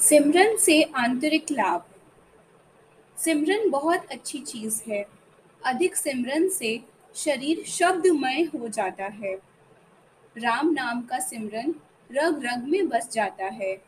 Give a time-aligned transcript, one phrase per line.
[0.00, 1.84] सिमरन से आंतरिक लाभ।
[3.18, 5.06] सिमरन बहुत अच्छी चीज़ है।
[5.64, 6.80] अधिक सिमरन से
[7.14, 9.34] शरीर शब्दमय हो जाता है।
[10.38, 11.74] राम नाम का सिमरन
[12.12, 13.82] रग रग में बस जाता है,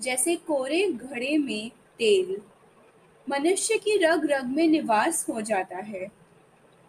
[0.00, 2.40] जैसे कोरे घड़े में तेल।
[3.30, 6.06] मनुष्य की रग रग में निवास हो जाता है।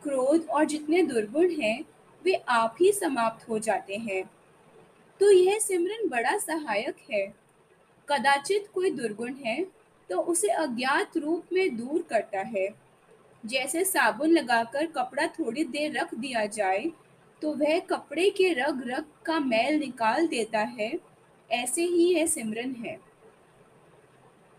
[0.03, 1.85] क्रोध और जितने दुर्गुण हैं,
[2.23, 4.23] वे आप ही समाप्त हो जाते हैं।
[5.19, 7.48] तो यह सिमरन बड़ा सहायक है।
[8.09, 9.63] कदाचित कोई दुर्गुण है
[10.09, 12.67] तो उसे अज्ञात रूप में दूर करता है।
[13.43, 16.91] जैसे साबुन लगाकर कपड़ा थोड़ी देर रख दिया जाए
[17.41, 20.91] तो वह कपड़े के रग रग का मैल निकाल देता है।
[21.49, 22.97] ऐसे ही यह सिमरन है।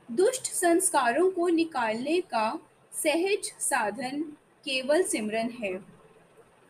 [0.09, 2.49] दुष्ट संस्कारों को निकालने का
[2.93, 4.23] सहज साधन
[4.65, 5.73] केवल सिमरन है।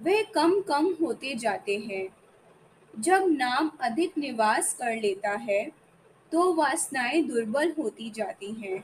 [0.00, 2.06] वह कम कम होते जाते हैं।
[2.94, 5.60] जब नाम अधिक निवास कर लेता है
[6.32, 8.82] तो वासनाएँ दुर्बल होती जाती हैं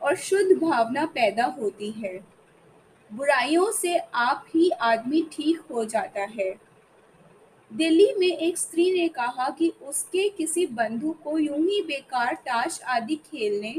[0.00, 2.16] और शुद्ध भावना पैदा होती है।
[3.10, 6.54] बुराइयों से आप ही आदमी ठीक हो जाता है।
[7.70, 12.80] दिल्ली में एक स्त्री ने कहा कि उसके किसी बंधु को यूँ ही बेकार ताश
[12.82, 13.74] आदि खेलने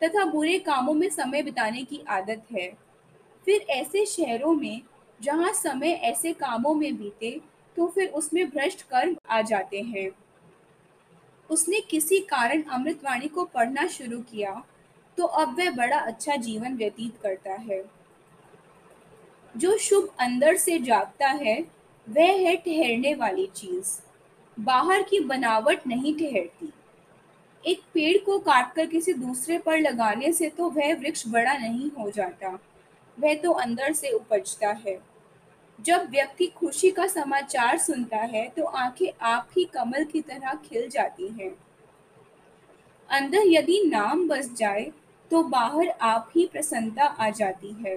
[0.00, 2.68] तथा बुरे कामों में समय बिताने की आदत है।
[3.46, 4.82] फिर ऐसे शहरों में
[5.20, 7.40] जहाँ समय ऐसे कामों में बीते
[7.76, 10.10] तो फिर उसमें भ्रष्ट कर्म आ जाते हैं।
[11.50, 14.62] उसने किसी कारण अमृतवाणी को पढ़ना शुरू किया
[15.18, 17.82] तो अब वह बड़ा अच्छा जीवन व्यतीत करता है।
[19.54, 21.60] जो शुभ अंदर से जागता है,
[22.06, 23.98] वह है ठहरने वाली चीज़।
[24.56, 26.72] बाहर की बनावट नहीं ठहरती।
[27.64, 32.10] एक पेड़ को काटकर किसी दूसरे पर लगाने से तो वह वृक्ष बड़ा नहीं हो
[32.10, 32.58] जाता,
[33.18, 34.98] वह तो अंदर से उपजता है।
[35.78, 40.88] जब व्यक्ति खुशी का समाचार सुनता है तो आँखें आप ही कमल की तरह खिल
[40.88, 41.50] जाती हैं।
[43.10, 44.90] अंदर यदि नाम बस जाए
[45.30, 47.96] तो बाहर आप ही प्रसन्नता आ जाती है।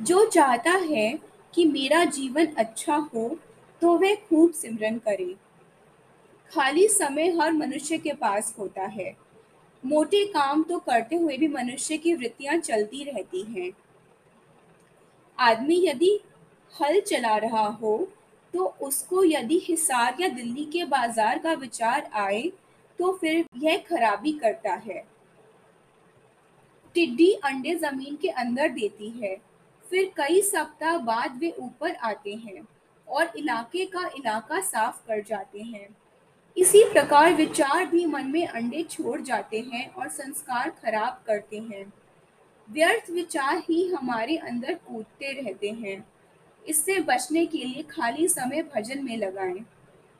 [0.00, 1.18] जो चाहता है
[1.54, 3.28] कि मेरा जीवन अच्छा हो
[3.82, 5.34] तो वह खूब सिमरन करे।
[6.52, 9.16] खाली समय हर मनुष्य के पास होता है।
[9.84, 13.70] मोटे काम तो करते हुए भी मनुष्य की वृत्तियाँ चलती रहती हैं।
[15.38, 16.18] आदमी यदि
[16.74, 17.96] हल चला रहा हो
[18.54, 22.42] तो उसको यदि हिसार या दिल्ली के बाज़ार का विचार आए
[22.98, 25.02] तो फिर यह खराबी करता है।
[26.94, 29.36] टिड्डी अंडे ज़मीन के अंदर देती है।
[29.84, 32.66] फिर कई सप्ताह बाद वे ऊपर आते हैं
[33.08, 35.88] और इलाके का इलाका साफ़ कर जाते हैं।
[36.56, 41.84] इसी प्रकार विचार भी मन में अंडे छोड़ जाते हैं और संस्कार खराब करते हैं।
[42.68, 46.04] व्यर्थ विचार ही हमारे अंदर कूदते रहते हैं।
[46.68, 49.58] इससे बचने के लिए खाली समय भजन में लगाएँ।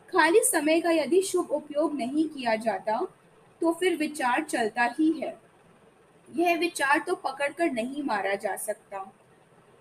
[0.08, 3.00] खाली समय का यदि शुभ उपयोग नहीं किया जाता
[3.60, 5.36] तो फिर विचार चलता ही है।
[6.28, 9.04] यह विचार तो पकड़कर नहीं मारा जा सकता।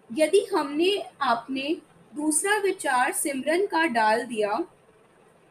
[0.09, 0.91] यदि हमने
[1.21, 1.75] आपने
[2.13, 4.59] दूसरा विचार सिमरन का डाल दिया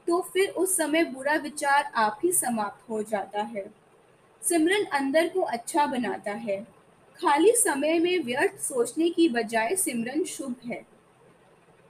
[0.08, 3.64] तो फिर उस समय बुरा विचार आप ही समाप्त हो जाता है।
[4.42, 6.60] सिमरन अंदर को अच्छा बनाता है।
[7.20, 10.84] खाली समय में व्यर्थ सोचने की बजाय सिमरन शुभ है।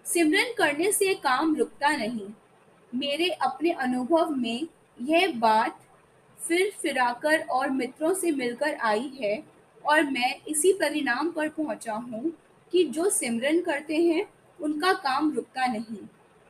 [0.06, 2.28] सिमरन करने से काम रुकता नहीं।
[2.94, 4.66] मेरे अपने अनुभव में
[5.02, 5.80] यह बात
[6.38, 9.42] फिर फिराकर और मित्रों से मिलकर आई है
[9.84, 12.32] और मैं इसी परिणाम पर पहुँचा हूँ
[12.72, 14.26] कि जो सिमरन करते हैं,
[14.60, 15.98] उनका काम रुकता नहीं।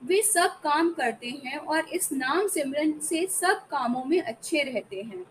[0.03, 4.97] वे सब काम करते हैं और इस नाम सिमरन से सब कामों में अच्छे रहते
[4.97, 5.25] हैं।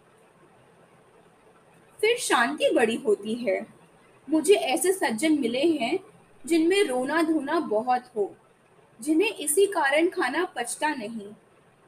[2.02, 3.66] फिर शांति बड़ी होती है।
[4.30, 6.00] मुझे ऐसे सज्जन मिले हैं
[6.46, 8.34] जिनमें रोना धोना बहुत हो,
[9.00, 11.28] जिन्हें इसी कारण खाना पचता नहीं।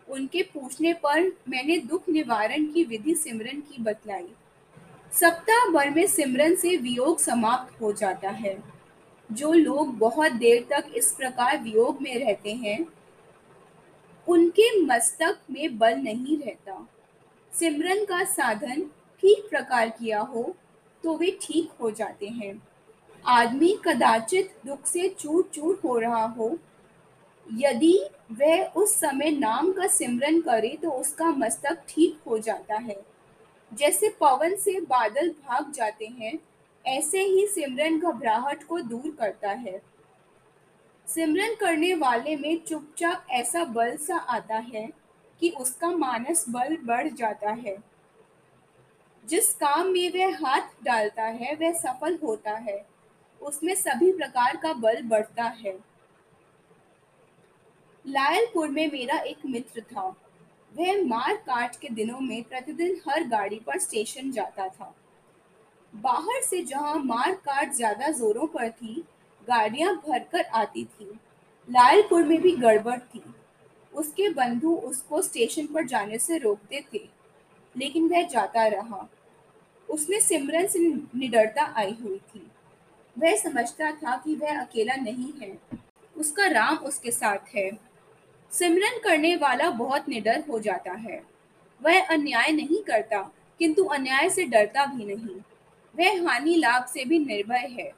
[0.07, 4.27] उनके पूछने पर मैंने दुख निवारण की विधि सिमरन की बतलाई।
[5.11, 8.57] सप्ताह भर में सिमरन से वियोग समाप्त हो जाता है।
[9.29, 12.85] जो लोग बहुत देर तक इस प्रकार वियोग में रहते हैं,
[14.27, 16.87] उनके मस्तक में बल नहीं रहता।
[17.53, 18.81] सिमरन का साधन
[19.23, 20.55] ठीक प्रकार किया हो
[21.03, 22.53] तो वे ठीक हो जाते हैं।
[23.27, 26.57] आदमी कदाचित दुख से चूर चूर हो रहा हो।
[27.53, 27.97] यदि
[28.31, 33.01] वह उस समय नाम का सिमरन करे तो उसका मस्तक ठीक हो जाता है।
[33.73, 36.39] जैसे पवन से बादल भाग जाते हैं,
[36.85, 39.81] ऐसे ही सिमरन घबराहट को दूर करता है।
[41.07, 44.89] सिमरन करने वाले में चुपचाप ऐसा बल सा आता है
[45.39, 47.77] कि उसका मानस बल बढ़ जाता है।
[49.25, 52.96] जिस काम में वह हाथ डालता है, वह सफल होता है।
[53.41, 55.77] उसमें सभी प्रकार का बल बढ़ता है।
[58.05, 60.07] लायलपुर में मेरा एक मित्र था।
[60.71, 64.93] वह मार काट के दिनों में प्रतिदिन हर गाड़ी पर स्टेशन जाता था।
[65.93, 69.03] बाहर से जहाँ मार काट ज़्यादा जोरों पर थी,
[69.47, 71.09] गाड़ियाँ भरकर आती थी।
[71.69, 73.23] लालपुर में भी गड़बड़ थी।
[73.93, 77.01] उसके बंधु उसको स्टेशन पर जाने से रोकते थे,
[77.75, 79.07] लेकिन वह जाता रहा।
[79.89, 80.79] उसमें सिमरन से
[81.15, 82.49] निडरता आई हुई थी।
[83.17, 85.57] वह समझता था कि वह अकेला नहीं है।
[86.17, 87.71] उसका राम उसके साथ है।
[88.51, 91.23] सिमरन करने वाला बहुत निडर हो जाता है।
[91.81, 95.35] वह अन्याय नहीं करता, किंतु अन्याय से डरता भी नहीं।
[95.95, 97.91] वह हानि लाभ से भी निर्भय है।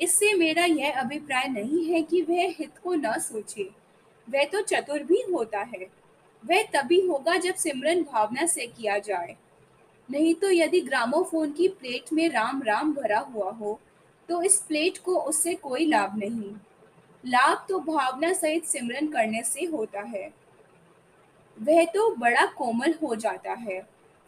[0.00, 3.70] इससे मेरा यह अभिप्राय नहीं है कि वह हित को न सोचे।
[4.30, 5.86] वह तो चतुर भी होता है।
[6.46, 9.36] वह तभी होगा जब सिमरन भावना से किया जाए।
[10.10, 13.80] नहीं तो यदि ग्रामोफोन की प्लेट में राम राम भरा हुआ हो
[14.32, 16.54] तो इस प्लेट को उससे कोई लाभ नहीं।
[17.24, 20.34] लाभ तो भावना सहित सिमरन करने से होता है।
[21.58, 23.80] वह तो बड़ा कोमल हो जाता है।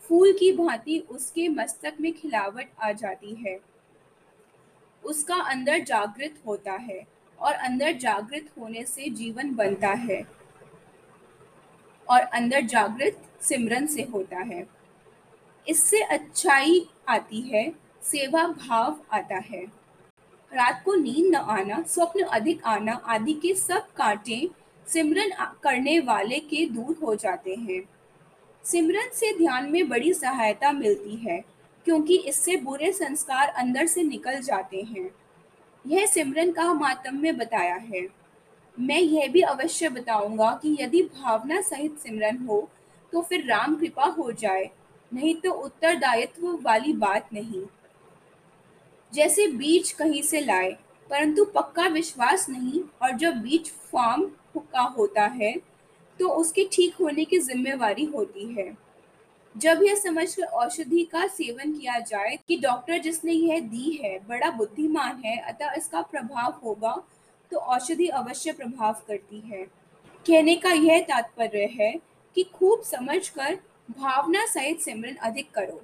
[0.03, 3.59] फूल की भांति उसके मस्तक में खिलावट आ जाती है।
[5.05, 7.07] उसका अंदर जागृत होता है
[7.41, 10.23] और अंदर जागृत होने से जीवन बनता है
[12.09, 14.67] और अंदर जागृत सिमरन से होता है।
[15.69, 17.71] इससे अच्छाई आती है,
[18.03, 19.84] सेवा भाव आता है।
[20.55, 24.49] रात को नींद न आना, स्वप्न अधिक आना आदि के सब कांटे
[24.87, 25.31] सिमरन
[25.63, 27.83] करने वाले के दूर हो जाते हैं।
[28.65, 31.39] सिमरन से ध्यान में बड़ी सहायता मिलती है,
[31.87, 35.11] क्योंकि इससे बुरे संस्कार अंदर से निकल जाते हैं।
[35.85, 38.07] यह सिमरन का मातम में बताया है।
[38.79, 42.69] मैं यह भी अवश्य बताऊँगा कि यदि भावना सहित सिमरन हो
[43.13, 44.71] तो फिर राम कृपा हो जाए,
[45.13, 47.63] नहीं तो उत्तरदायित्व वाली बात नहीं।
[49.15, 50.71] जैसे बीज कहीं से लाए,
[51.11, 54.25] परंतु पक्का विश्वास नहीं, और जब बीज फार्म
[54.57, 55.55] का होता है
[56.21, 58.73] तो उसके ठीक होने की जिम्मेवारी होती है।
[59.55, 64.51] जब यह समझकर औषधि का सेवन किया जाए कि डॉक्टर जिसने यह दी है, बड़ा
[64.51, 66.95] बुद्धिमान है, अतः इसका प्रभाव होगा
[67.53, 69.63] तो औषधि अवश्य प्रभाव करती है।
[70.27, 71.93] कहने का यह तात्पर्य है
[72.37, 73.59] कि खूब समझकर
[73.91, 75.81] भावना सहित सिमरन अधिक करो।